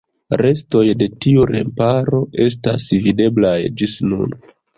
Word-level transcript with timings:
Restoj 0.39 0.85
de 1.01 1.07
tiu 1.25 1.43
remparo 1.51 2.23
estas 2.47 2.89
videblaj 3.05 3.53
ĝis 3.83 3.97
nun. 4.09 4.37